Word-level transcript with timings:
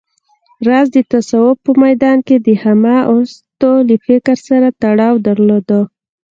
راز 0.67 0.87
د 0.95 0.97
تصوف 1.11 1.55
په 1.65 1.71
ميدان 1.83 2.17
کې 2.27 2.35
د 2.45 2.47
همه 2.63 2.97
اوست 3.11 3.39
له 3.89 3.95
فکر 4.05 4.35
سره 4.47 4.67
تړاو 4.81 5.15
درلود 5.27 5.67